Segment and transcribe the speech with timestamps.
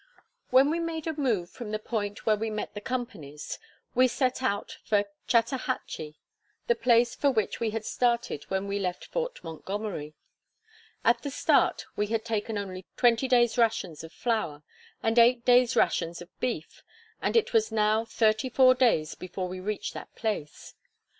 [0.49, 3.59] When we made a move from the point where we met the companies,
[3.93, 6.15] we set out for Chatahachy,
[6.65, 10.15] the place for which we had started when we left Fort Montgomery.
[11.03, 14.63] At the start we had taken only twenty days' rations of flour,
[15.03, 16.81] and eight days' rations of beef;
[17.21, 20.73] and it was now thirty four days before we reached that place.